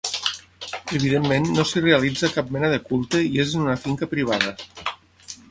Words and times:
Evidentment 0.99 1.45
no 1.57 1.65
s'hi 1.73 1.83
realitza 1.87 2.31
cap 2.39 2.49
mena 2.57 2.73
de 2.73 2.81
culte 2.89 3.23
i 3.29 3.45
és 3.45 3.55
en 3.61 3.69
una 3.69 3.79
finca 3.85 4.11
privada. 4.17 4.57